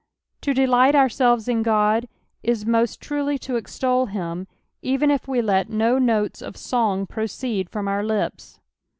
[0.41, 2.09] To delight ourselves in God
[2.41, 4.47] is most tnilj to extol liim,
[4.81, 8.59] even if yie let no notes of song proceed from our lips.